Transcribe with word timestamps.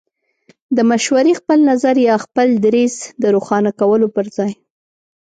د 0.75 0.79
مشورې، 0.91 1.33
خپل 1.39 1.57
نظر 1.71 1.95
يا 2.07 2.15
خپل 2.25 2.47
دريځ 2.65 2.95
د 3.21 3.23
روښانه 3.35 3.71
کولو 3.79 4.07
پر 4.15 4.25
ځای 4.37 4.51